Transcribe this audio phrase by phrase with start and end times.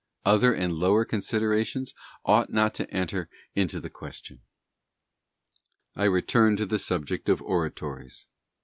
[0.25, 1.93] Other and lower considerations
[2.25, 4.41] ought not to enter into the question.,
[5.95, 8.25] I return to the subject of Oratories.